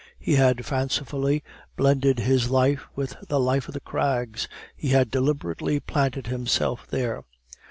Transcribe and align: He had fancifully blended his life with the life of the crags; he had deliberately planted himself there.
He 0.17 0.33
had 0.33 0.65
fancifully 0.65 1.43
blended 1.77 2.17
his 2.17 2.49
life 2.49 2.87
with 2.95 3.15
the 3.27 3.39
life 3.39 3.67
of 3.67 3.75
the 3.75 3.79
crags; 3.81 4.47
he 4.75 4.87
had 4.89 5.11
deliberately 5.11 5.79
planted 5.79 6.25
himself 6.25 6.87
there. 6.89 7.23